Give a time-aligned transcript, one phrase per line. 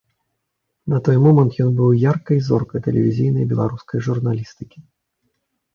[0.93, 4.79] На той момант ён быў яркай зоркай тэлевізійнай беларускай журналістыкі.